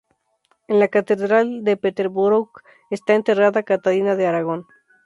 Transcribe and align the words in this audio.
En 0.67 0.79
la 0.79 0.87
catedral 0.87 1.63
de 1.63 1.77
Peterborough 1.77 2.49
está 2.89 3.13
enterrada 3.13 3.61
Catalina 3.61 4.15
de 4.15 4.25
Aragón. 4.25 4.65